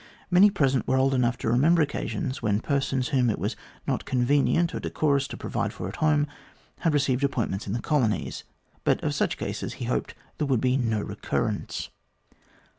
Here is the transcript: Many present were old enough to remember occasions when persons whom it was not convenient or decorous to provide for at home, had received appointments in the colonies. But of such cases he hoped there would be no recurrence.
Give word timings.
Many 0.31 0.49
present 0.49 0.87
were 0.87 0.97
old 0.97 1.13
enough 1.13 1.37
to 1.37 1.47
remember 1.47 1.79
occasions 1.83 2.41
when 2.41 2.59
persons 2.59 3.09
whom 3.09 3.29
it 3.29 3.37
was 3.37 3.55
not 3.85 4.03
convenient 4.03 4.73
or 4.73 4.79
decorous 4.79 5.27
to 5.27 5.37
provide 5.37 5.71
for 5.73 5.87
at 5.87 5.97
home, 5.97 6.25
had 6.79 6.95
received 6.95 7.23
appointments 7.23 7.67
in 7.67 7.73
the 7.73 7.79
colonies. 7.81 8.43
But 8.83 9.03
of 9.03 9.13
such 9.13 9.37
cases 9.37 9.73
he 9.73 9.85
hoped 9.85 10.15
there 10.39 10.47
would 10.47 10.59
be 10.59 10.75
no 10.75 11.01
recurrence. 11.03 11.91